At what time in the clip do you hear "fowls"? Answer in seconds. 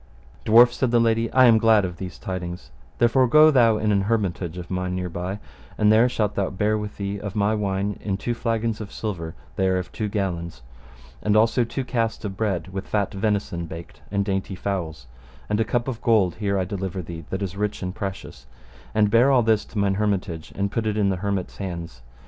14.55-15.05